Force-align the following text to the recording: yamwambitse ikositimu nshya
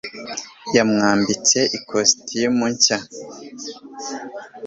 yamwambitse 0.75 1.59
ikositimu 1.77 2.63
nshya 2.73 2.97